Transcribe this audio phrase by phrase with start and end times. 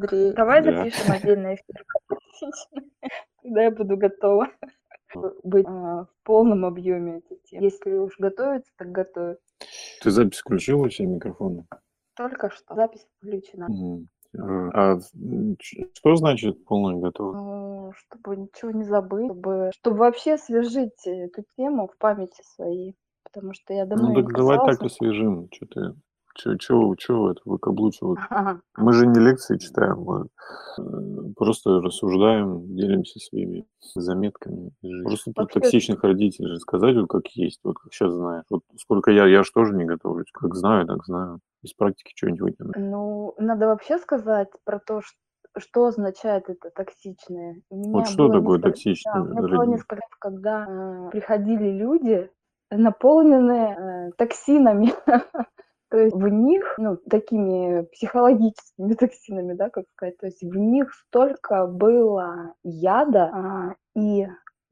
[0.00, 0.84] Андрей, давай Да.
[0.84, 1.84] запишем отдельный эфир.
[3.42, 4.48] Когда я буду готова
[5.42, 7.64] быть а, в полном объеме этой темы.
[7.64, 9.38] Если уж готовиться, так готовить.
[10.02, 11.66] Ты запись включила все микрофоны?
[12.16, 13.68] Только что запись включена.
[14.38, 15.00] А а,
[15.92, 17.44] что значит полная готовность?
[17.44, 22.94] Ну, чтобы ничего не забыть, чтобы, чтобы вообще освежить эту тему в памяти своей.
[23.24, 25.48] Потому что я давно Ну так не давай так освежим.
[25.52, 25.94] Что ты,
[26.42, 28.18] чё, чё, чё это выкаблучивать?
[28.30, 28.60] Ага.
[28.76, 30.26] Мы же не лекции читаем, мы
[30.78, 34.72] э, просто рассуждаем, делимся своими заметками.
[35.04, 38.44] Просто про токсичных родителей же сказать, вот как есть, вот как сейчас знаешь.
[38.50, 40.30] Вот сколько я, я же тоже не готовлюсь.
[40.32, 41.40] Как знаю, так знаю.
[41.62, 42.72] Из практики что-нибудь вытяну.
[42.76, 45.14] Ну, надо вообще сказать про то, ш-
[45.58, 47.60] что означает это токсичное.
[47.70, 51.10] У меня Вот что такое несколько- Да, токсичный у меня было несколько раз, когда э,
[51.10, 52.30] приходили люди,
[52.70, 53.76] наполненные
[54.08, 54.94] э, токсинами.
[55.90, 60.92] То есть в них, ну, такими психологическими токсинами, да, как сказать, то есть в них
[60.94, 64.28] столько было яда, а, и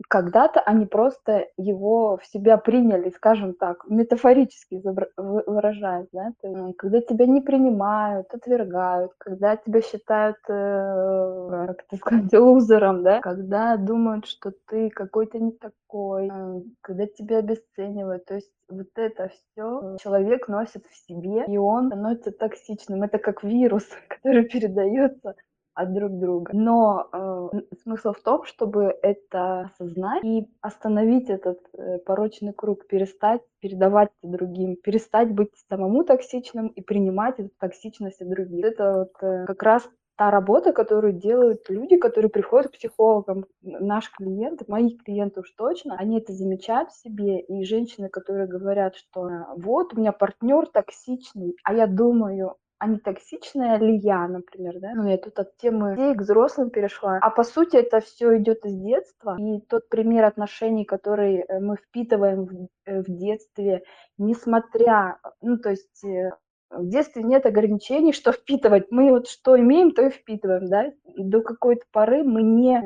[0.08, 4.82] когда-то они просто его в себя приняли, скажем так, метафорически
[5.16, 6.32] выражаясь, да,
[6.78, 13.76] когда тебя не принимают, отвергают, когда тебя считают, э, как это сказать, лузером, да, когда
[13.76, 19.96] думают, что ты какой-то не такой, э, когда тебя обесценивают, то есть вот это все
[20.02, 23.02] человек носит в себе, и он становится токсичным.
[23.02, 25.34] Это как вирус, который передается
[25.78, 26.50] от друг друга.
[26.52, 27.48] Но э,
[27.82, 34.76] смысл в том, чтобы это осознать и остановить этот э, порочный круг, перестать передавать другим,
[34.76, 38.64] перестать быть самому токсичным и принимать эту токсичность от других.
[38.64, 44.10] Это вот э, как раз та работа, которую делают люди, которые приходят к психологам, наши
[44.12, 49.30] клиенты, мои клиенты уж точно, они это замечают в себе, и женщины, которые говорят, что
[49.56, 54.92] вот у меня партнер токсичный, а я думаю, а не токсичная ли я, например, да?
[54.94, 57.18] Ну, я тут от темы детей к взрослым перешла.
[57.20, 59.36] А по сути это все идет из детства.
[59.38, 63.82] И тот пример отношений, который э, мы впитываем в, э, в детстве,
[64.16, 66.30] несмотря, ну, то есть э,
[66.70, 68.91] в детстве нет ограничений, что впитывать.
[68.91, 70.92] Мы вот что имеем, то и впитываем, да.
[71.16, 72.80] До какой-то поры мы не,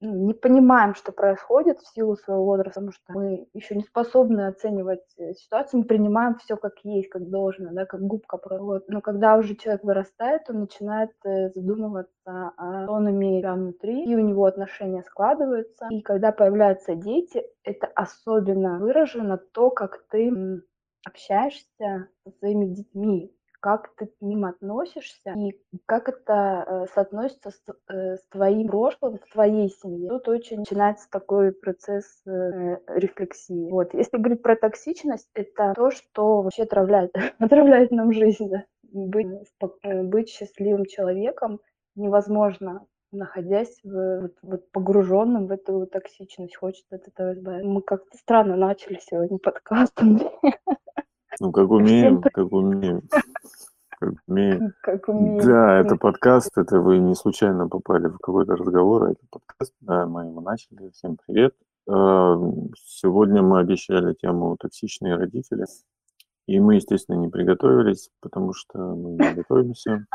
[0.00, 5.04] не понимаем, что происходит в силу своего возраста, потому что мы еще не способны оценивать
[5.16, 8.36] э, ситуацию, мы принимаем все как есть, как должно, да, как губка.
[8.36, 8.64] просто.
[8.64, 8.88] Вот.
[8.88, 14.20] Но когда уже человек вырастает, он начинает э, задумываться, что он имеет внутри, и у
[14.20, 15.88] него отношения складываются.
[15.90, 20.62] И когда появляются дети, это особенно выражено то, как ты
[21.04, 27.62] общаешься со своими детьми, как ты к ним относишься и как это э, соотносится с,
[27.88, 30.08] э, с твоим прошлым, с твоей семьей.
[30.08, 33.70] Тут очень начинается такой процесс э, рефлексии.
[33.70, 33.94] Вот.
[33.94, 38.48] Если говорить про токсичность, это то, что вообще отравляет, отравляет нам жизнь.
[38.48, 38.64] Да?
[38.82, 39.28] Быть,
[39.82, 41.60] быть счастливым человеком
[41.94, 47.68] невозможно находясь в, вот, вот погруженным в эту токсичность, хочется от этого избавиться.
[47.68, 50.30] Мы как-то странно начали сегодня подкаст, Андрей,
[51.40, 53.02] Ну, как умеем, как умеем.
[54.00, 54.72] Как умеем.
[54.80, 55.44] как умеем.
[55.44, 60.06] Да, это подкаст, это вы не случайно попали в какой-то разговор, а это подкаст, да,
[60.06, 60.90] мы его начали.
[60.90, 61.52] Всем привет.
[61.90, 62.36] Э,
[62.76, 65.64] Сегодня мы обещали тему токсичные родители,
[66.46, 70.06] и мы, естественно, не приготовились, потому что мы не готовимся.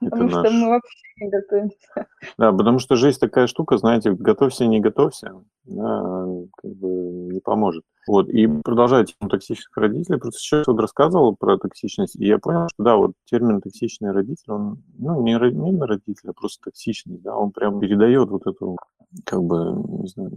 [0.00, 2.06] Потому это что наш- мы вообще не готовимся.
[2.38, 5.32] Да, потому что жизнь такая штука, знаете, готовься, не готовься,
[5.62, 6.26] да,
[6.56, 6.88] как бы
[7.32, 7.84] не поможет.
[8.06, 12.68] Вот, и продолжая тему токсичных родителей, просто сейчас вот рассказывал про токсичность, и я понял,
[12.68, 17.36] что да, вот термин токсичный родитель, он, ну, не, не родитель, а просто токсичный, да,
[17.36, 18.76] он прям передает вот эту,
[19.24, 20.30] как бы, не знаю,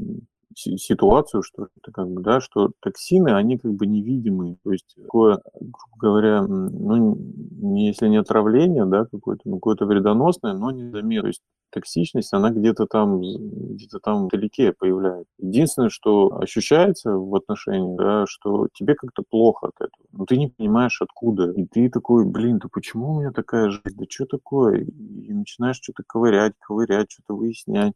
[0.55, 5.39] ситуацию, что это как бы, да, что токсины, они как бы невидимые, то есть такое,
[5.53, 11.27] грубо говоря, ну, не, если не отравление, да, какое-то, ну, какое-то вредоносное, но незаметно, то
[11.27, 15.31] есть токсичность, она где-то там, где-то там вдалеке появляется.
[15.37, 20.07] Единственное, что ощущается в отношениях, да, что тебе как-то плохо от этого.
[20.11, 21.51] Но ты не понимаешь, откуда.
[21.51, 23.97] И ты такой, блин, да почему у меня такая жизнь?
[23.97, 24.79] Да что такое?
[24.81, 27.93] И начинаешь что-то ковырять, ковырять, что-то выяснять.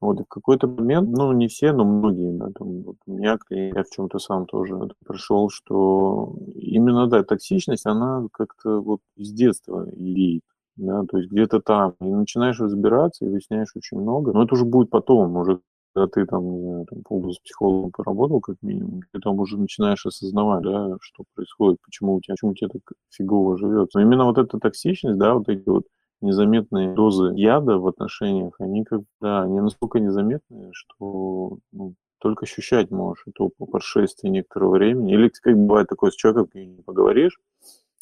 [0.00, 3.36] Вот, и в какой-то момент, ну, не все, но многие, да, там, вот у меня,
[3.38, 9.32] клиент, я в чем-то сам тоже пришел, что именно, да, токсичность, она как-то вот из
[9.32, 10.42] детства идет,
[10.76, 14.64] да, то есть где-то там, и начинаешь разбираться, и выясняешь очень много, но это уже
[14.64, 15.60] будет потом, уже
[15.94, 19.58] когда ты там, не знаю, там полгода с психологом поработал, как минимум, ты там уже
[19.58, 23.90] начинаешь осознавать, да, что происходит, почему у тебя, почему у тебя так фигово живет.
[23.94, 25.84] Но именно вот эта токсичность, да, вот эти вот
[26.20, 32.90] незаметные дозы яда в отношениях, они как да, они настолько незаметные, что ну, только ощущать
[32.90, 35.14] можешь это по прошествии некоторого времени.
[35.14, 37.38] Или как бывает такое с человеком, не поговоришь,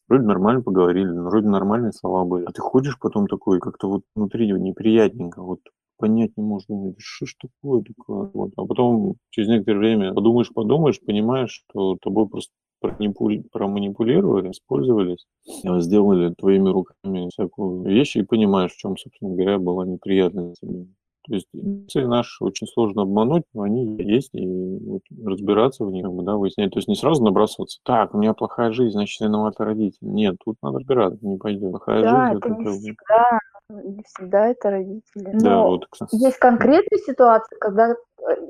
[0.08, 2.44] Вроде нормально поговорили, вроде нормальные слова были.
[2.44, 5.60] А ты ходишь потом такой, как-то вот внутри неприятненько, вот
[5.96, 8.30] понять не можешь, думаешь, что ж такое такое.
[8.32, 8.52] Вот.
[8.56, 15.26] А потом через некоторое время подумаешь, подумаешь, понимаешь, что тобой просто проманипулировали, использовались,
[15.64, 20.60] а, сделали твоими руками всякую вещь и понимаешь, в чем, собственно говоря, была неприятность.
[21.26, 26.06] То есть эмоции наши очень сложно обмануть, но они есть, и вот разбираться в них,
[26.24, 26.70] да, выяснять.
[26.70, 30.08] То есть не сразу набрасываться, так, у меня плохая жизнь, значит, виноваты родители.
[30.08, 31.70] Нет, тут надо разбираться, не пойдет.
[31.70, 33.38] Плохая Да, жизнь, это это не всегда,
[33.70, 35.30] не всегда это родители.
[35.34, 36.14] Да, Но вот, кстати.
[36.14, 37.94] есть конкретные ситуации, когда э,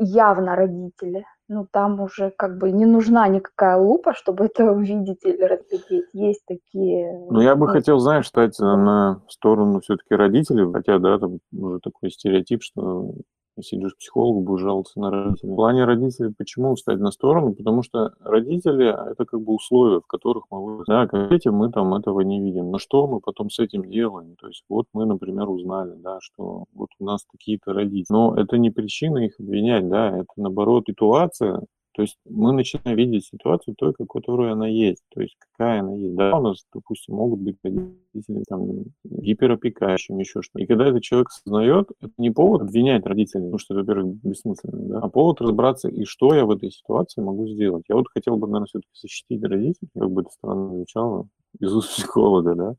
[0.00, 1.24] явно родители.
[1.48, 6.06] Ну, там уже как бы не нужна никакая лупа, чтобы это увидеть или разглядеть.
[6.12, 7.26] Есть такие...
[7.30, 11.78] Ну, я бы ну, хотел, знаешь, стать на сторону все-таки родителей, хотя, да, там уже
[11.80, 13.12] такой стереотип, что
[13.56, 15.52] если идешь к психологу, будешь жаловаться на родителей.
[15.52, 17.54] В плане родителей почему встать на сторону?
[17.54, 20.92] Потому что родители– это как бы условия, в которых мы выросли.
[20.92, 22.70] Да, как дети мы там этого не видим.
[22.70, 24.36] Но что мы потом с этим делаем?
[24.36, 28.06] То есть вот мы, например, узнали, да, что вот у нас такие-то родители.
[28.10, 31.64] Но это не причина их обвинять, да, это наоборот ситуация,
[31.96, 36.14] то есть мы начинаем видеть ситуацию только, которая она есть, то есть какая она есть.
[36.14, 40.62] Да, у нас, допустим, могут быть родители там гиперопекающими, еще что-то.
[40.62, 44.98] И когда этот человек осознает, это не повод обвинять родителей, потому что, во-первых, бессмысленно, да,
[44.98, 47.84] а повод разобраться, и что я в этой ситуации могу сделать.
[47.88, 51.28] Я вот хотел бы, наверное, все-таки защитить родителей, как бы это странно звучало,
[51.60, 52.75] из уст психолога, да,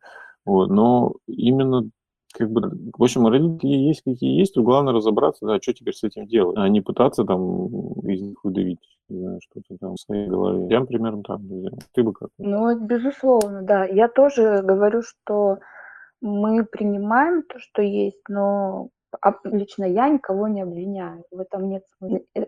[0.46, 1.90] вот, но именно
[2.38, 2.62] как бы,
[2.95, 6.56] в общем, родители есть какие есть, то главное разобраться, да, что теперь с этим делать,
[6.57, 7.66] а не пытаться там
[8.01, 10.68] из них выдавить, что-то там в своей голове.
[10.69, 11.39] Я, примерно так.
[11.94, 12.30] Ты бы как?
[12.38, 13.86] Ну, безусловно, да.
[13.86, 15.57] Я тоже говорю, что
[16.22, 18.89] мы принимаем то, что есть, но
[19.45, 21.24] лично я никого не обвиняю.
[21.31, 21.84] В этом нет.
[22.36, 22.45] Э,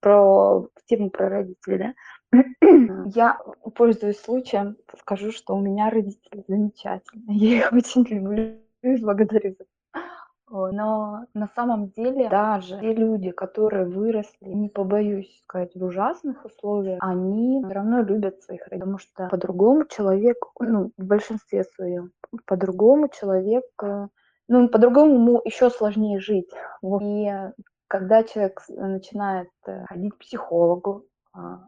[0.00, 1.94] про тему про родителей,
[2.32, 2.42] да.
[3.14, 3.38] Я,
[3.74, 7.36] пользуясь случаем, скажу, что у меня родители замечательные.
[7.36, 8.54] Я их очень люблю
[8.92, 9.56] и благодарю.
[10.48, 16.98] Но на самом деле даже те люди, которые выросли, не побоюсь сказать, в ужасных условиях,
[17.02, 22.12] они все равно любят своих родителей, потому что по-другому человек, ну, в большинстве своем,
[22.46, 24.06] по-другому человек, э,
[24.46, 26.50] ну, по-другому ему еще сложнее жить.
[26.80, 27.02] Вот.
[27.02, 27.28] И
[27.88, 31.06] когда человек начинает э, ходить к психологу,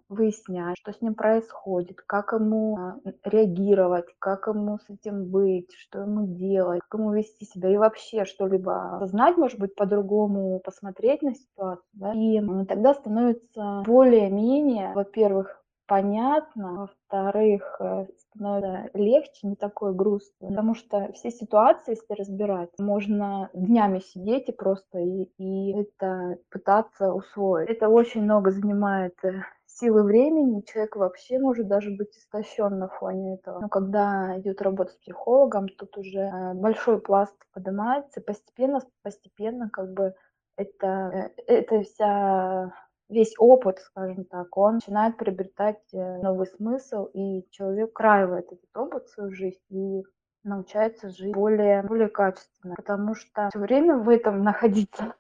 [0.08, 6.00] выяснять, что с ним происходит, как ему а, реагировать, как ему с этим быть, что
[6.00, 11.34] ему делать, как ему вести себя и вообще что-либо знать, может быть, по-другому посмотреть на
[11.34, 11.84] ситуацию.
[11.92, 12.12] Да?
[12.14, 21.10] И тогда становится более-менее, во-первых, понятно, во-вторых, э, становится легче, не такой грустно, потому что
[21.14, 27.70] все ситуации, если разбирать, можно днями сидеть и просто и, и это пытаться усвоить.
[27.70, 29.42] Это очень много занимает э,
[29.78, 33.60] силы времени, человек вообще может даже быть истощен на фоне этого.
[33.60, 39.92] Но когда идет работа с психологом, тут уже э, большой пласт поднимается, постепенно, постепенно как
[39.92, 40.14] бы
[40.56, 42.72] это, э, это вся
[43.08, 49.06] весь опыт, скажем так, он начинает приобретать э, новый смысл, и человек краивает этот опыт
[49.06, 50.02] в свою жизнь и
[50.44, 55.14] научается жить более, более качественно, потому что все время в этом находиться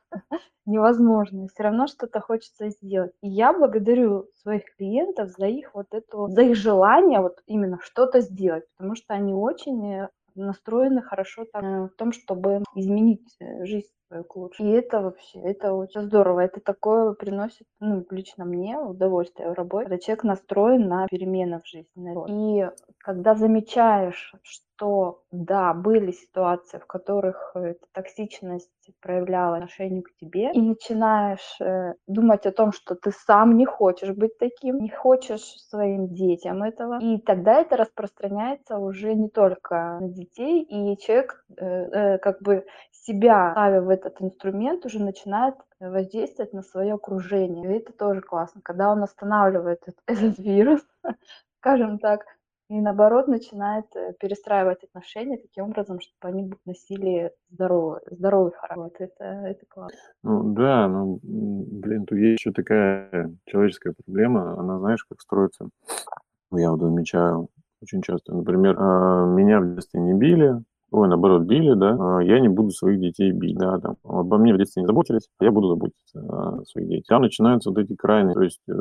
[0.66, 1.48] невозможно.
[1.48, 3.12] Все равно что-то хочется сделать.
[3.22, 8.20] И я благодарю своих клиентов за их вот эту, за их желание вот именно что-то
[8.20, 13.64] сделать, потому что они очень э, настроены хорошо так, э, в том, чтобы изменить э,
[13.64, 14.68] жизнь к лучшему.
[14.68, 16.40] И это вообще, это очень здорово.
[16.40, 21.66] Это такое приносит, ну, лично мне удовольствие в работе, когда человек настроен на перемены в
[21.66, 22.14] жизни.
[22.28, 30.50] И когда замечаешь, что да, были ситуации, в которых эта токсичность проявляла отношение к тебе,
[30.52, 35.42] и начинаешь э, думать о том, что ты сам не хочешь быть таким, не хочешь
[35.68, 41.64] своим детям этого, и тогда это распространяется уже не только на детей, и человек э,
[41.66, 47.70] э, как бы себя ставя в этот инструмент уже начинает воздействовать на свое окружение.
[47.70, 50.82] И это тоже классно, когда он останавливает этот, этот вирус,
[51.58, 52.24] скажем так,
[52.70, 58.82] и наоборот начинает э, перестраивать отношения таким образом, чтобы они носили здоровый, здоровый характер.
[58.82, 59.98] Вот это, это классно.
[60.22, 65.70] Ну да, ну, блин, тут есть еще такая человеческая проблема, она, знаешь, как строится.
[66.52, 67.48] Я вот замечаю
[67.80, 68.34] очень часто.
[68.34, 72.70] Например, а, меня в детстве не били, ой, наоборот, били, да, а, я не буду
[72.70, 76.64] своих детей бить, да, там, обо мне в детстве не заботились, я буду заботиться о
[76.64, 77.06] своих детях.
[77.08, 78.72] Там начинаются вот эти крайние, то есть э,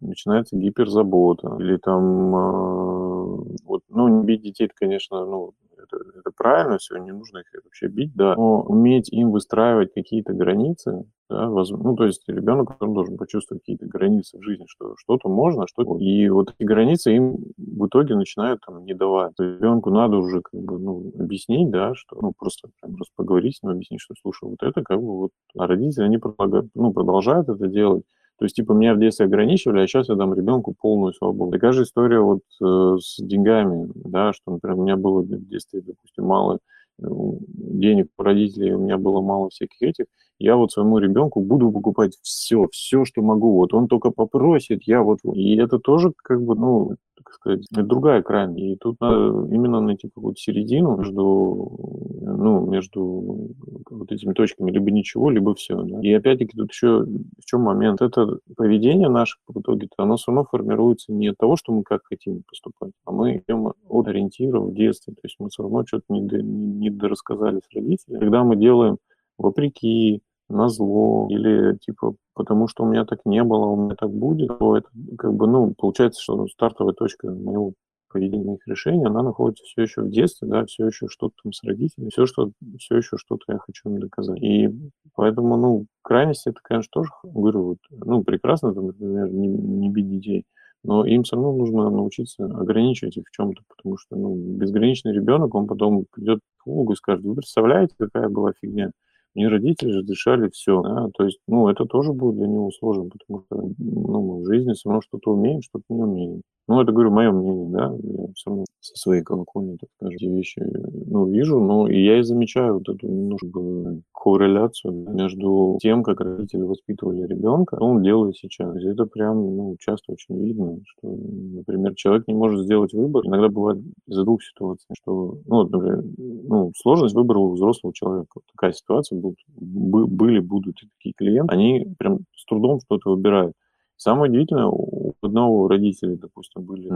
[0.00, 5.52] начинается гиперзабота, или там, э, вот, ну, не бить детей, это, конечно, ну,
[5.84, 10.32] это, это правильно, все, не нужно их вообще бить, да, но уметь им выстраивать какие-то
[10.32, 15.28] границы, Да, ну, то есть ребенок он должен почувствовать какие-то границы в жизни, что что-то
[15.28, 19.32] можно, что и вот эти границы им в итоге начинают там не давать.
[19.38, 23.62] Ребенку надо уже как бы ну, объяснить, да, что ну просто прям раз поговорить с
[23.62, 27.48] ним, объяснить, что слушай, вот это как бы вот, а родители они продолжают, ну, продолжают
[27.48, 28.04] это делать.
[28.38, 31.52] То есть, типа, меня в детстве ограничивали, а сейчас я дам ребенку полную свободу.
[31.52, 35.82] Такая же история вот э, с деньгами, да, что, например, у меня было в детстве,
[35.82, 36.58] допустим, мало
[36.98, 40.06] э, денег у родителей, у меня было мало всяких этих,
[40.38, 43.56] я вот своему ребенку буду покупать все, все, что могу.
[43.56, 45.20] Вот он только попросит, я вот...
[45.32, 48.60] И это тоже как бы, ну, так сказать, другая крайность.
[48.60, 51.78] И тут надо именно найти какую-то середину между,
[52.20, 53.54] ну, между
[53.90, 54.70] вот этими точками.
[54.70, 55.82] Либо ничего, либо все.
[55.82, 56.00] Да?
[56.00, 58.02] И опять-таки тут еще в чем момент?
[58.02, 62.02] Это поведение наше в итоге, оно все равно формируется не от того, что мы как
[62.04, 65.14] хотим поступать, а мы идем от ориентира в детстве.
[65.14, 67.98] То есть мы все равно что-то не, не, не с родителями.
[68.18, 68.98] Когда мы делаем
[69.38, 74.10] вопреки, на зло или типа потому что у меня так не было, у меня так
[74.10, 77.74] будет, то это как бы, ну, получается, что стартовая точка моего
[78.14, 81.62] поведения, моих решений, она находится все еще в детстве, да, все еще что-то там с
[81.64, 84.40] родителями, все, что, все еще что-то я хочу им доказать.
[84.40, 84.68] И
[85.14, 90.08] поэтому, ну, крайности это, конечно, тоже, говорю, вот, ну, прекрасно, там, например, не, не бить
[90.08, 90.44] детей,
[90.84, 95.54] но им все равно нужно научиться ограничивать их в чем-то, потому что, ну, безграничный ребенок,
[95.54, 98.92] он потом придет к Богу и скажет, вы представляете, какая была фигня?
[99.34, 100.80] Мне родители разрешали все.
[100.82, 101.08] Да?
[101.16, 104.72] То есть, ну, это тоже будет для него сложно, потому что ну, мы в жизни
[104.74, 106.42] все равно что-то умеем, что-то не умеем.
[106.66, 110.24] Ну, это, говорю, мое мнение, да, я все равно со своей колокольни, так скажем, эти
[110.24, 110.62] вещи,
[111.06, 116.62] ну, вижу, но и я и замечаю вот эту немножко корреляцию между тем, как родители
[116.62, 118.74] воспитывали ребенка, что он делает сейчас.
[118.76, 123.26] Это прям, ну, часто очень видно, что, например, человек не может сделать выбор.
[123.26, 128.28] Иногда бывает из-за двух ситуаций, что, ну, например, ну, сложность выбора у взрослого человека.
[128.36, 133.52] Вот такая ситуация будут, были, будут такие клиенты, они прям с трудом что-то выбирают.
[133.96, 136.88] Самое удивительное, у одного родителей, допустим, были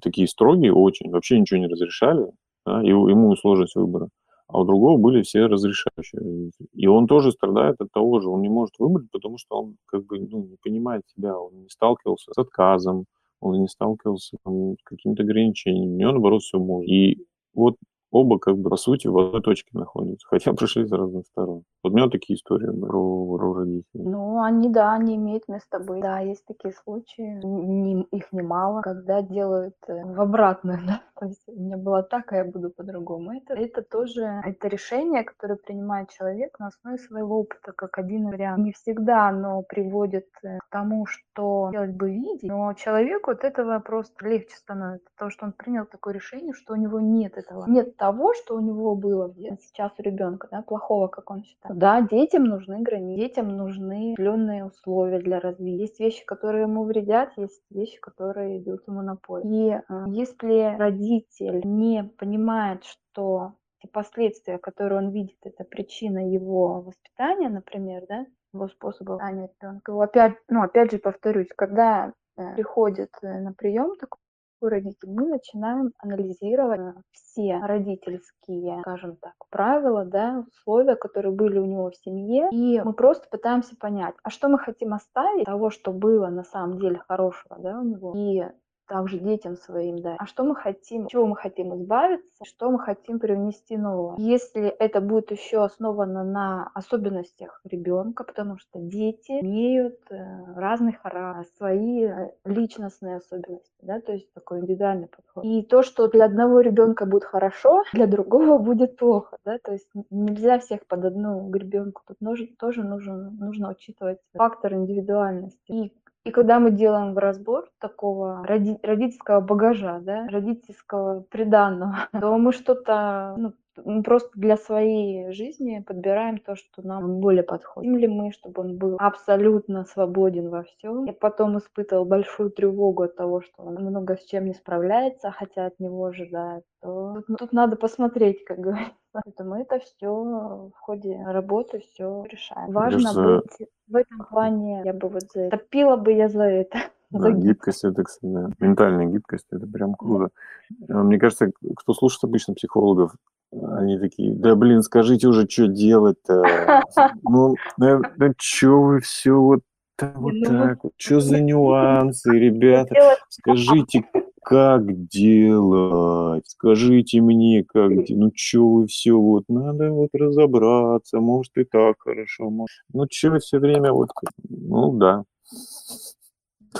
[0.00, 2.26] такие строгие очень, вообще ничего не разрешали,
[2.64, 4.08] да, и ему сложность выбора.
[4.48, 8.30] А у другого были все разрешающие И он тоже страдает от того же.
[8.30, 11.38] Он не может выбрать, потому что он как бы ну, не понимает себя.
[11.38, 13.04] Он не сталкивался с отказом,
[13.40, 15.92] он не сталкивался там, с какими-то ограничениями.
[15.92, 16.88] У него, наоборот, все может.
[16.88, 17.76] И вот
[18.10, 21.62] оба как бы по сути в одной точке находятся, хотя пришли с разных сторон.
[21.82, 24.04] Вот у меня такие истории про, про родителей.
[24.04, 26.02] Ну, они, да, они имеют место быть.
[26.02, 31.42] Да, есть такие случаи, не, их немало, когда делают э, в обратную, да, то есть
[31.48, 33.36] у меня было так, а я буду по-другому.
[33.36, 38.64] Это, это тоже, это решение, которое принимает человек на основе своего опыта, как один вариант.
[38.64, 43.78] Не всегда оно приводит э, к тому, что делать бы видеть, но человеку от этого
[43.80, 47.96] просто легче становится, потому что он принял такое решение, что у него нет этого, нет
[47.96, 51.78] того, что у него было сейчас у ребенка, да, плохого, как он считает.
[51.78, 55.82] Да, детям нужны границы, детям нужны определенные условия для развития.
[55.82, 59.48] Есть вещи, которые ему вредят, есть вещи, которые идут ему на пользу.
[59.48, 60.76] И э, если
[61.08, 68.26] родитель не понимает, что те последствия, которые он видит, это причина его воспитания, например, да,
[68.52, 70.02] его способа воспитания ребенка.
[70.02, 74.18] Опять, ну, опять же повторюсь, когда э, приходит э, на прием такой
[74.60, 81.64] родитель, мы начинаем анализировать э, все родительские, скажем так, правила, да, условия, которые были у
[81.64, 85.92] него в семье, и мы просто пытаемся понять, а что мы хотим оставить того, что
[85.92, 88.44] было на самом деле хорошего, да, у него, и
[88.88, 90.16] также детям своим, да.
[90.18, 94.16] А что мы хотим, чего мы хотим избавиться, что мы хотим привнести нового.
[94.18, 101.18] Если это будет еще основано на особенностях ребенка, потому что дети имеют э, разный характер,
[101.56, 105.44] свои э, личностные особенности, да, то есть такой индивидуальный подход.
[105.44, 109.88] И то, что для одного ребенка будет хорошо, для другого будет плохо, да, то есть
[110.10, 112.02] нельзя всех под одну гребенку.
[112.06, 115.58] Тут нужно, тоже нужно, нужно учитывать фактор индивидуальности.
[115.68, 115.92] И
[116.24, 123.34] и когда мы делаем разбор такого роди- родительского багажа, да, родительского приданного, то мы что-то
[123.36, 123.52] ну,
[123.84, 127.90] мы просто для своей жизни подбираем то, что нам более подходит.
[127.90, 133.04] Хотим ли мы, чтобы он был абсолютно свободен во всем, и потом испытывал большую тревогу
[133.04, 137.38] от того, что он много с чем не справляется, хотя от него ожидают, то тут,
[137.38, 138.94] тут надо посмотреть, как говорится.
[139.24, 142.72] Поэтому это все в ходе работы все решаем.
[142.72, 145.58] Важно кажется, быть в этом плане, я бы вот за это.
[145.58, 146.78] Топила бы я за это.
[147.10, 148.50] Да, гибкость, это, кстати, да.
[148.58, 150.28] ментальная гибкость, это прям круто.
[150.68, 151.02] Да.
[151.02, 153.14] Мне кажется, кто слушает обычно психологов,
[153.50, 156.42] они такие, да блин, скажите уже, что делать-то?
[157.22, 159.60] Ну, да, да что вы все вот,
[160.02, 162.94] вот ну, так вот, что за нюансы, ребята?
[163.30, 164.04] Скажите,
[164.48, 166.44] как делать?
[166.46, 168.10] Скажите мне, как делать?
[168.10, 172.78] Ну, что вы все, вот, надо вот разобраться, может, и так хорошо, может.
[172.94, 174.08] Ну, что вы все время вот,
[174.48, 175.24] ну, да.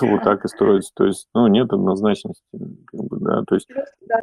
[0.01, 0.91] Вот так и строится.
[0.95, 2.43] То есть, ну, нет однозначности.
[2.85, 3.67] Как бы, да, то есть...
[4.07, 4.19] Да,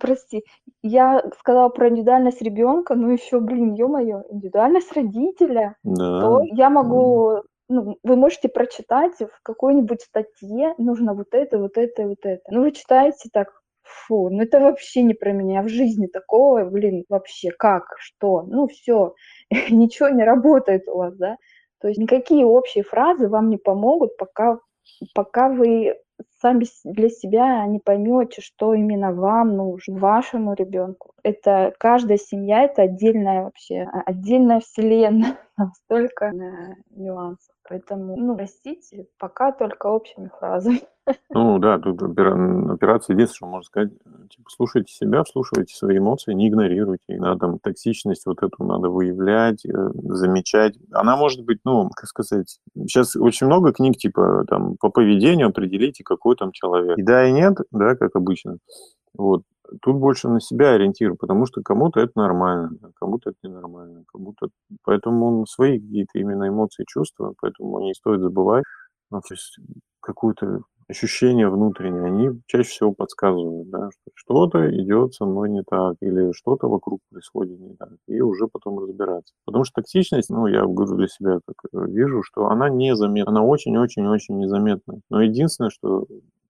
[0.00, 0.44] прости,
[0.82, 5.76] я сказала про индивидуальность ребенка, но еще, блин, ё-моё, индивидуальность родителя.
[5.84, 6.20] Да.
[6.20, 12.06] То я могу ну, вы можете прочитать в какой-нибудь статье, нужно вот это, вот это,
[12.06, 12.42] вот это.
[12.50, 13.48] Ну, вы читаете так,
[13.86, 18.66] фу, ну это вообще не про меня, в жизни такого, блин, вообще как, что, ну
[18.68, 19.14] все,
[19.70, 21.36] ничего не работает у вас, да.
[21.80, 24.58] То есть никакие общие фразы вам не помогут, пока,
[25.14, 25.94] пока вы
[26.40, 31.12] сами для себя не поймете, что именно вам нужно, вашему ребенку.
[31.22, 35.38] Это каждая семья, это отдельная вообще, отдельная вселенная,
[35.84, 36.32] столько
[36.90, 37.55] нюансов.
[37.68, 40.82] Поэтому, ну, простите, пока только общими фразами.
[41.30, 43.92] Ну да, тут операция единственное, что можно сказать,
[44.28, 49.64] типа, слушайте себя, слушайте свои эмоции, не игнорируйте да, там, токсичность вот эту надо выявлять,
[49.64, 50.74] э, замечать.
[50.90, 56.02] Она может быть, ну, как сказать, сейчас очень много книг, типа, там, по поведению определите,
[56.02, 56.98] какой там человек.
[56.98, 58.58] И да, и нет, да, как обычно.
[59.16, 59.42] Вот.
[59.82, 64.48] Тут больше на себя ориентирую, потому что кому-то это нормально, кому-то это ненормально, кому-то...
[64.84, 68.64] Поэтому свои какие-то именно эмоции, чувства, поэтому не стоит забывать.
[69.10, 69.58] Ну, то есть
[70.00, 75.96] какое-то ощущение внутреннее, они чаще всего подсказывают, да, что что-то идет со мной не так,
[76.00, 79.34] или что-то вокруг происходит не так, и уже потом разбираться.
[79.44, 83.42] Потому что токсичность, ну, я говорю для себя, как э, вижу, что она незаметна, она
[83.42, 85.00] очень-очень-очень незаметна.
[85.10, 86.06] Но единственное, что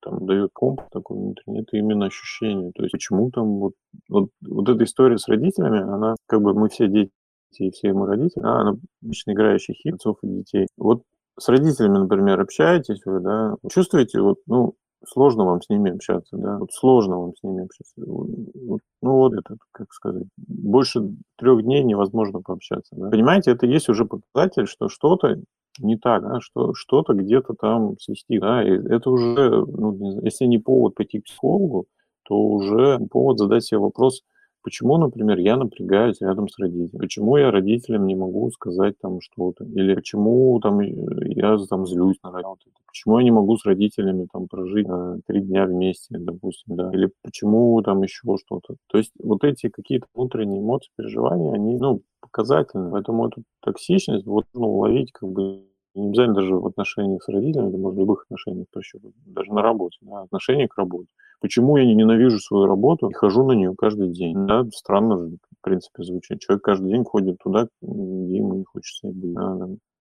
[0.06, 2.70] там дает комп такой внутренний, это именно ощущение.
[2.72, 3.72] То есть почему там вот,
[4.08, 7.10] вот, вот эта история с родителями, она как бы мы все дети,
[7.58, 10.68] и все мы родители, да, она обычно играющих отцов и детей.
[10.76, 11.02] Вот
[11.38, 14.75] с родителями, например, общаетесь вы, да, чувствуете, вот, ну,
[15.06, 17.94] сложно вам с ними общаться, да, вот сложно вам с ними общаться.
[18.06, 21.00] Вот, ну вот это, как сказать, больше
[21.36, 22.94] трех дней невозможно пообщаться.
[22.96, 23.10] Да.
[23.10, 25.36] Понимаете, это есть уже показатель, что что-то
[25.78, 30.59] не так, да, что что-то где-то там свести, да, и это уже, ну, если не
[30.59, 31.87] повод пойти к психологу,
[32.25, 34.23] то уже повод задать себе вопрос,
[34.66, 39.64] почему, например, я напрягаюсь рядом с родителями, почему я родителям не могу сказать там что-то,
[39.64, 44.49] или почему там я там злюсь на родителей, почему я не могу с родителями там
[44.49, 48.75] прожить э, три дня вместе, допустим, да, или почему там еще что-то.
[48.88, 54.47] То есть вот эти какие-то внутренние эмоции, переживания, они, ну, показательны, поэтому эту токсичность вот,
[54.52, 55.62] ну, уловить как бы
[55.97, 59.63] не обязательно даже в отношениях с родителями, это может в любых отношениях прощупать, даже на
[59.63, 61.09] работе, да, отношение к работе.
[61.41, 64.47] Почему я не ненавижу свою работу и хожу на нее каждый день?
[64.47, 66.41] Да, странно же, в принципе, звучит.
[66.41, 69.37] Человек каждый день ходит туда, где ему не хочется быть.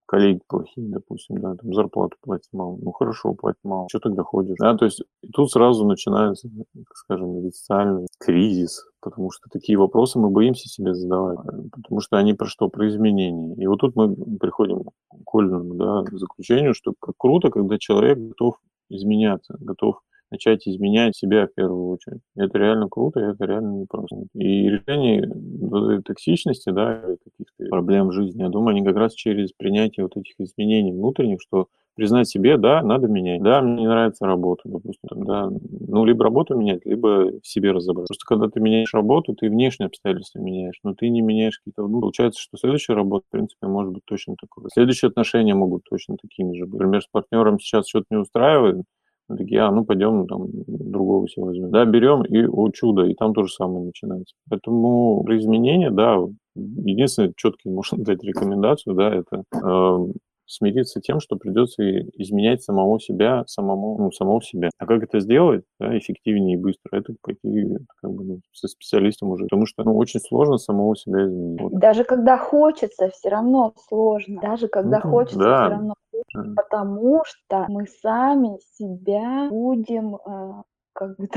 [0.07, 2.77] Коллеги плохие, допустим, да, там зарплату платят мало.
[2.79, 3.87] Ну хорошо, платят мало.
[3.89, 4.55] Что тогда ходишь?
[4.59, 5.01] Да, то есть
[5.33, 6.47] тут сразу начинается,
[6.93, 11.39] скажем, социальный кризис, потому что такие вопросы мы боимся себе задавать,
[11.71, 12.69] потому что они про что?
[12.69, 13.55] Про изменения.
[13.55, 18.59] И вот тут мы приходим к Ольному, да, заключению, что как круто, когда человек готов
[18.89, 22.21] изменяться, готов начать изменять себя в первую очередь.
[22.35, 24.17] Это реально круто, это реально непросто.
[24.33, 29.13] И решение вот этой токсичности, да, каких-то проблем в жизни, я думаю, они как раз
[29.13, 33.41] через принятие вот этих изменений внутренних, что признать себе, да, надо менять.
[33.41, 35.49] Да, мне не нравится работа, допустим, да.
[35.49, 38.09] Ну, либо работу менять, либо в себе разобраться.
[38.09, 41.87] Просто когда ты меняешь работу, ты внешние обстоятельства меняешь, но ты не меняешь какие-то...
[41.87, 44.65] Ну, получается, что следующая работа, в принципе, может быть точно такой.
[44.73, 46.65] Следующие отношения могут точно такими же.
[46.65, 48.83] Например, с партнером сейчас что-то не устраивает,
[49.27, 51.71] мы такие, а, ну пойдем там другого себе возьмем.
[51.71, 54.35] Да, берем и, о чудо, и там то же самое начинается.
[54.49, 56.17] Поэтому при изменении, да,
[56.55, 60.13] единственное, четкий можно дать рекомендацию, да, это э,
[60.45, 64.69] смириться тем, что придется изменять самого себя, самому, ну, самого себя.
[64.77, 69.29] А как это сделать, да, эффективнее и быстро, это пойти как бы, ну, со специалистом
[69.29, 71.61] уже, потому что ну, очень сложно самого себя изменить.
[71.61, 71.73] Вот.
[71.73, 74.41] Даже когда хочется, все равно сложно.
[74.41, 75.65] Даже когда ну, хочется, да.
[75.65, 81.27] все равно сложно, потому что мы сами себя будем э, как бы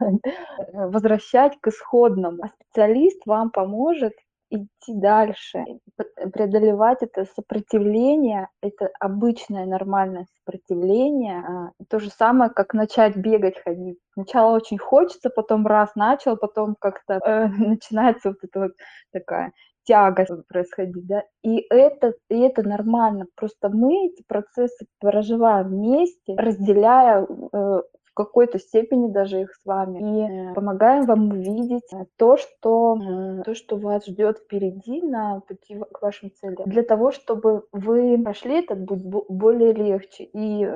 [0.72, 2.42] возвращать к исходному.
[2.42, 4.12] А специалист вам поможет
[4.50, 5.64] идти дальше,
[6.32, 11.40] преодолевать это сопротивление, это обычное нормальное сопротивление.
[11.40, 13.98] А, то же самое, как начать бегать, ходить.
[14.14, 18.72] Сначала очень хочется, потом раз начал, потом как-то э, начинается вот эта вот
[19.12, 19.52] такая
[19.86, 27.24] тяга происходить, да, и это, и это нормально, просто мы эти процессы проживаем вместе, разделяя
[27.24, 27.82] э,
[28.16, 33.42] какой-то степени даже их с вами и э, помогаем вам увидеть э, то, что, э,
[33.44, 36.68] то, что вас ждет впереди на пути к вашим целям.
[36.68, 40.66] Для того, чтобы вы прошли этот путь более легче и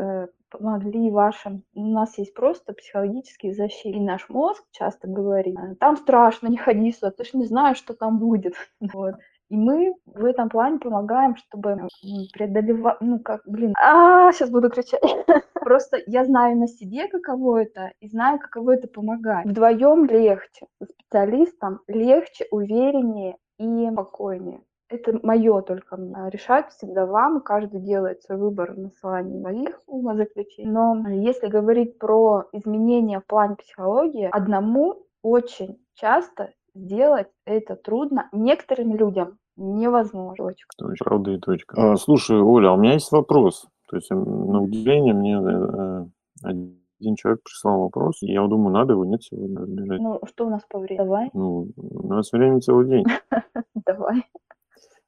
[0.50, 1.62] помогли вашим...
[1.74, 3.96] У нас есть просто психологические защиты.
[3.96, 7.78] И наш мозг часто говорит, «А, там страшно, не ходи сюда, ты же не знаешь,
[7.78, 8.54] что там будет.
[8.92, 9.14] Вот.
[9.50, 11.88] И мы в этом плане помогаем, чтобы
[12.32, 15.02] преодолевать, ну как, блин, а сейчас буду кричать.
[15.54, 19.46] Просто я знаю на себе, каково это, и знаю, каково это помогать.
[19.46, 24.62] Вдвоем легче, специалистам легче, увереннее и спокойнее.
[24.88, 25.96] Это мое только
[26.32, 30.70] решать всегда вам, каждый делает свой выбор на основании моих умозаключений.
[30.70, 38.96] Но если говорить про изменения в плане психологии, одному очень часто сделать это трудно один
[38.96, 40.52] людям невозможно.
[40.78, 41.04] Точка.
[41.04, 41.92] Правда и точка.
[41.92, 43.66] А, слушай, Оля, а у меня есть вопрос.
[43.88, 46.06] То есть, на удивление, мне э,
[46.42, 50.00] один человек прислал вопрос, и я думаю, надо его, нет, сегодня разбирать.
[50.00, 51.04] Ну, что у нас по времени?
[51.04, 51.30] Давай.
[51.34, 53.04] Ну, у нас времени целый день.
[53.86, 54.24] Давай.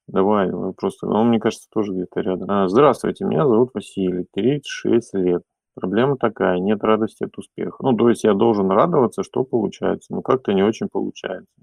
[0.08, 2.50] Давай, просто, он, мне кажется, тоже где-то рядом.
[2.50, 5.42] А, здравствуйте, меня зовут Василий, 36 лет.
[5.74, 7.76] Проблема такая, нет радости от успеха.
[7.80, 11.54] Ну, то есть я должен радоваться, что получается, но как-то не очень получается.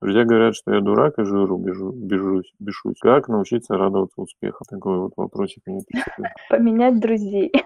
[0.00, 2.98] Друзья говорят, что я дурак и жиру бежу, бежусь, бешусь.
[3.00, 4.64] Как научиться радоваться успеху?
[4.66, 6.24] Такой вот вопросик мне пришли.
[6.48, 7.52] Поменять друзей.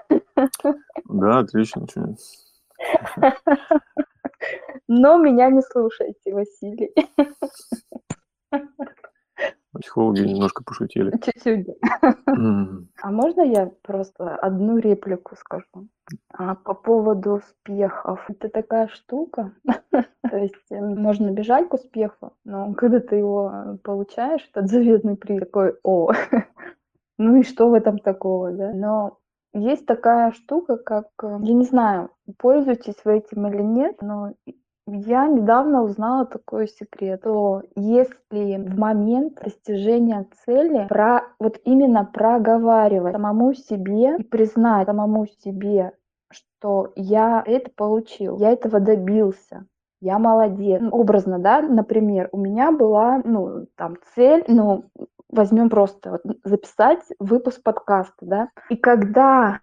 [1.08, 1.86] Да, отлично.
[4.88, 6.92] Но меня не слушайте, Василий.
[9.80, 11.12] Психологи немножко пошутили.
[11.22, 11.68] Чуть-чуть.
[12.26, 15.88] А можно я просто одну реплику скажу?
[16.32, 18.24] А по поводу успехов.
[18.28, 19.52] Это такая штука.
[20.30, 25.40] То есть эм, можно бежать к успеху, но когда ты его получаешь, этот заветный приз,
[25.40, 26.12] такой, о,
[27.18, 28.72] ну и что в этом такого, да?
[28.72, 29.18] Но
[29.52, 34.32] есть такая штука, как, э, я не знаю, пользуетесь вы этим или нет, но
[34.86, 43.14] я недавно узнала такой секрет, что если в момент достижения цели про, вот именно проговаривать
[43.14, 45.92] самому себе и признать самому себе,
[46.30, 49.66] что я это получил, я этого добился,
[50.00, 50.80] я молодец.
[50.82, 54.84] Ну, образно, да, например, у меня была, ну, там, цель, ну,
[55.30, 59.60] возьмем просто вот, записать выпуск подкаста, да, и когда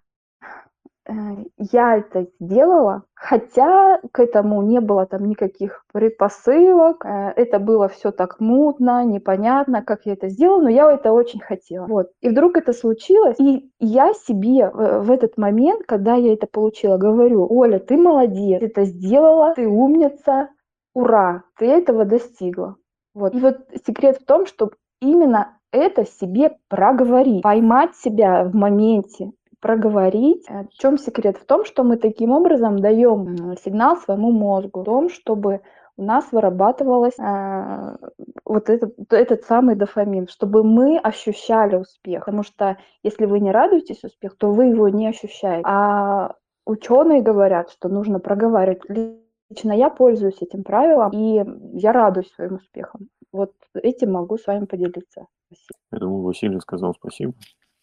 [1.58, 8.12] я это сделала, хотя к этому не было там никаких предпосылок, э, это было все
[8.12, 11.86] так мутно, непонятно, как я это сделала, но я это очень хотела.
[11.86, 12.10] Вот.
[12.20, 17.46] И вдруг это случилось, и я себе в этот момент, когда я это получила, говорю,
[17.50, 20.50] Оля, ты молодец, ты это сделала, ты умница,
[20.94, 22.76] ура, ты этого достигла.
[23.14, 23.34] Вот.
[23.34, 29.32] И вот секрет в том, чтобы именно это себе проговорить, поймать себя в моменте,
[29.62, 30.44] проговорить.
[30.50, 31.38] Э, в чем секрет?
[31.38, 35.60] В том, что мы таким образом даем сигнал своему мозгу о том, чтобы
[35.96, 37.96] у нас вырабатывалось э,
[38.44, 42.24] вот этот, этот самый дофамин, чтобы мы ощущали успех.
[42.24, 45.62] Потому что если вы не радуетесь успеху, то вы его не ощущаете.
[45.64, 46.34] А
[46.66, 48.82] ученые говорят, что нужно проговаривать.
[48.88, 51.44] Лично я пользуюсь этим правилом, и
[51.78, 53.08] я радуюсь своим успехам.
[53.30, 55.26] Вот этим могу с вами поделиться.
[55.46, 55.78] Спасибо.
[55.92, 57.34] Я думаю, Василий сказал спасибо.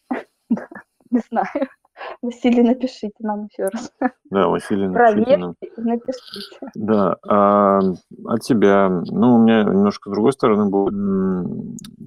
[1.11, 1.69] Не знаю.
[2.21, 3.91] Василий, напишите нам еще раз.
[4.29, 5.55] Да, Василий, напишите нам.
[5.77, 6.71] напишите.
[6.75, 7.79] Да, а
[8.25, 10.93] от тебя, ну, у меня немножко с другой стороны будет.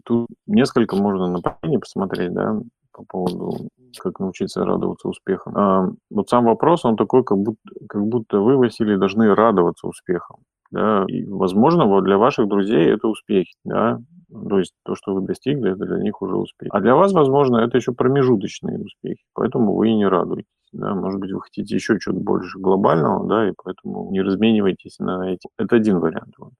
[0.04, 2.58] Тут несколько можно направлений посмотреть, да,
[2.92, 5.56] по поводу, как научиться радоваться успехам.
[5.56, 10.38] А, вот сам вопрос, он такой, как будто, как будто вы, Василий, должны радоваться успехам.
[10.70, 14.00] Да, и, возможно, для ваших друзей это успехи, да,
[14.32, 16.70] то есть то, что вы достигли, это для них уже успех.
[16.72, 20.48] А для вас, возможно, это еще промежуточные успехи, поэтому вы и не радуетесь.
[20.72, 20.94] Да?
[20.94, 25.48] Может быть, вы хотите еще чего-то больше глобального, да, и поэтому не разменивайтесь на эти.
[25.58, 26.34] Это один вариант.
[26.38, 26.52] Вот.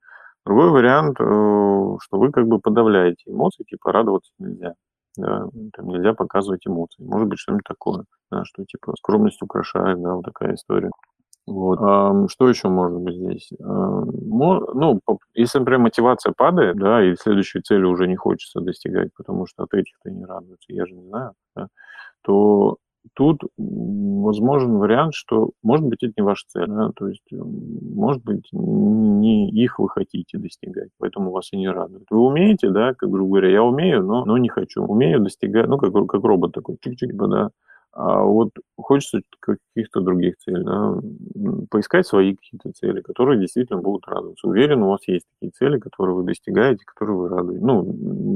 [0.45, 4.75] Другой вариант, э, что вы как бы подавляете эмоции, типа радоваться нельзя.
[5.17, 7.05] Да, там нельзя показывать эмоции.
[7.05, 10.91] Может быть, что-нибудь такое, да, что типа скромность украшает, да, вот такая история.
[11.47, 12.31] Вот.
[12.31, 13.51] Что еще может быть здесь?
[13.59, 15.01] Ну,
[15.35, 19.75] если, например, мотивация падает, да, и следующей цели уже не хочется достигать, потому что от
[19.75, 21.69] этих-то не радуются, я же не знаю, да,
[22.23, 22.77] то
[23.15, 28.49] тут возможен вариант, что, может быть, это не ваша цель, да, то есть, может быть,
[28.53, 32.05] не их вы хотите достигать, поэтому вас и не радует.
[32.11, 34.85] Вы умеете, да, как грубо говоря, я умею, но, но не хочу.
[34.85, 37.51] Умею достигать, ну, как, как робот такой, чик-чик, да,
[37.93, 40.99] а вот хочется каких-то других целей, да,
[41.71, 44.49] поискать свои какие-то цели, которые действительно будут радоваться.
[44.49, 47.65] Уверен, у вас есть такие цели, которые вы достигаете, которые вы радуете.
[47.65, 47.85] Ну,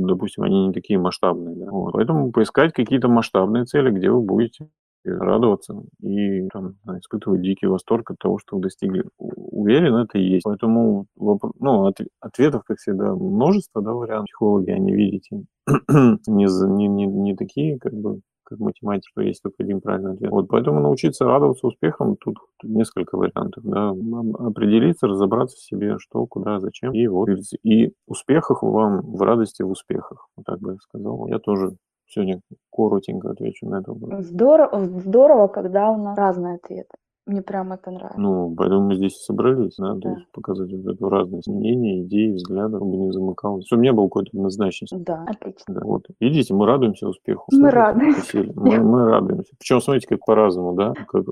[0.06, 1.56] допустим, они не такие масштабные.
[1.56, 1.70] Да?
[1.70, 1.92] Вот.
[1.94, 4.68] Поэтому поискать какие-то масштабные цели, где вы будете
[5.04, 9.04] радоваться и там, испытывать дикий восторг от того, что вы достигли.
[9.18, 10.44] Уверен, это и есть.
[10.44, 14.26] Поэтому ну, от, ответов, как всегда, множество да, вариантов.
[14.26, 19.80] Психологи, они, видите, не, не, не, не такие как бы как математика, есть только один
[19.80, 20.30] правильный ответ.
[20.30, 26.60] Вот, поэтому научиться радоваться успехам, тут, несколько вариантов, да, определиться, разобраться в себе, что, куда,
[26.60, 27.28] зачем, и вот,
[27.64, 31.26] и успехах вам в радости в успехах, вот так бы я сказал.
[31.26, 34.24] Я тоже сегодня коротенько отвечу на вопрос.
[34.26, 36.96] Здорово, здорово, когда у нас разные ответы.
[37.26, 38.20] Мне прям это нравится.
[38.20, 40.00] Ну, поэтому мы здесь и собрались, да, Да.
[40.00, 44.04] то есть показать вот эту разность мнений, идей, взглядов, чтобы не замыкалось, чтобы не было
[44.04, 44.94] какой-то однозначности.
[44.94, 45.74] Да, отлично.
[45.74, 46.04] Да, вот.
[46.20, 47.46] Видите, мы радуемся успеху.
[47.50, 48.52] Мы Слышите, радуемся.
[48.54, 49.52] Мы, мы радуемся.
[49.58, 50.92] Причем, смотрите, как по-разному, да?
[51.08, 51.24] Как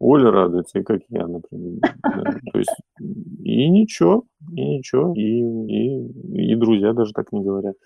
[0.00, 1.78] Оля радуется, и как я, например.
[2.02, 2.22] Да.
[2.52, 7.76] То есть, и ничего, и ничего, и, и, и друзья даже так не говорят.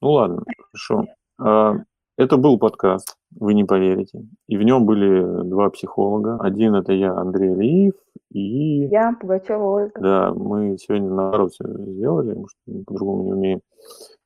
[0.00, 0.42] Ну ладно,
[0.72, 1.06] хорошо.
[1.38, 1.74] А,
[2.20, 4.26] Это был подкаст, вы не поверите.
[4.46, 6.36] И в нем были два психолога.
[6.38, 7.94] Один это я, Андрей Алиев,
[8.30, 9.98] и Я Пугачева Ольга.
[9.98, 13.60] да, мы сегодня наоборот все сделали, потому что по-другому не умеем.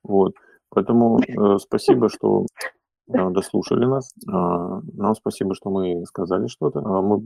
[0.03, 0.33] Вот.
[0.71, 2.47] Поэтому э, спасибо, что
[3.07, 4.13] э, дослушали нас.
[4.29, 6.79] А, нам спасибо, что мы сказали что-то.
[6.79, 7.21] А мы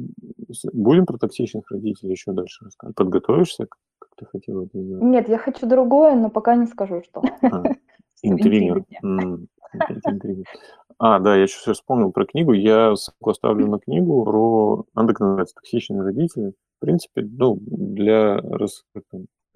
[0.73, 2.95] будем про токсичных родителей еще дальше рассказывать.
[2.95, 5.03] Подготовишься, как как ты хотела это сделать?
[5.03, 7.23] Нет, я хочу другое, но пока не скажу, что.
[7.41, 7.63] А,
[8.21, 8.86] Интрига.
[10.97, 12.53] А, да, я сейчас вспомнил про книгу.
[12.53, 14.86] Я ссылку оставлю на книгу про...
[14.93, 16.53] Она называется «Токсичные родители».
[16.77, 18.41] В принципе, ну, для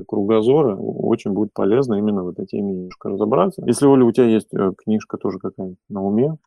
[0.08, 3.63] кругозора очень будет полезно именно в этой теме немножко разобраться.
[3.65, 6.38] Если, Оля, у тебя есть э, книжка тоже какая-нибудь на уме,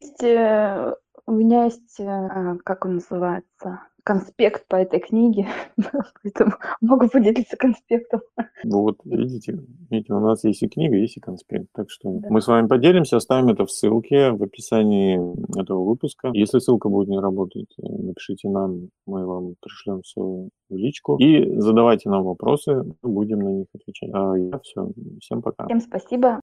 [0.00, 0.94] Есть, э,
[1.26, 5.48] У меня есть, э, а, как он называется, конспект по этой книге,
[6.22, 8.20] поэтому могу поделиться конспектом.
[8.62, 9.58] ну вот видите,
[9.90, 11.66] видите, у нас есть и книга, есть и конспект.
[11.74, 12.28] Так что Да.
[12.30, 15.18] мы с вами поделимся, оставим это в ссылке в описании
[15.60, 16.30] этого выпуска.
[16.32, 21.16] Если ссылка будет не работать, э, напишите нам, мы вам пришлем все в личку.
[21.18, 24.10] И задавайте нам вопросы, мы будем на них отвечать.
[24.12, 24.88] А я все,
[25.20, 25.66] всем пока.
[25.66, 26.28] Всем спасибо.